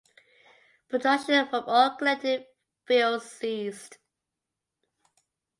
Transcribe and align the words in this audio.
Production 0.89 1.47
from 1.47 1.65
all 1.67 1.91
connected 1.95 2.47
fields 2.87 3.23
ceased. 3.31 3.99